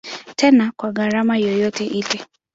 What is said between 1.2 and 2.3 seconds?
yoyote ile.